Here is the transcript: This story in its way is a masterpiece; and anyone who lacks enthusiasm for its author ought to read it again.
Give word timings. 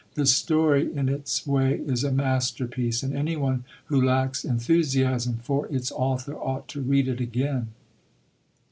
This 0.15 0.33
story 0.35 0.91
in 0.91 1.09
its 1.09 1.45
way 1.45 1.75
is 1.75 2.03
a 2.03 2.11
masterpiece; 2.11 3.03
and 3.03 3.15
anyone 3.15 3.65
who 3.85 4.01
lacks 4.03 4.43
enthusiasm 4.43 5.37
for 5.43 5.67
its 5.67 5.91
author 5.91 6.33
ought 6.33 6.67
to 6.69 6.81
read 6.81 7.07
it 7.07 7.21
again. 7.21 7.67